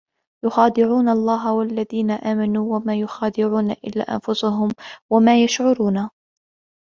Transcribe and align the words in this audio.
يُخَادِعُونَ 0.45 1.09
اللَّهَ 1.09 1.53
وَالَّذِينَ 1.53 2.11
آمَنُوا 2.11 2.75
وَمَا 2.77 2.95
يَخْدَعُونَ 2.99 3.71
إِلَّا 3.71 4.13
أَنْفُسَهُمْ 4.15 4.69
وَمَا 5.11 5.43
يَشْعُرُونَ 5.43 6.09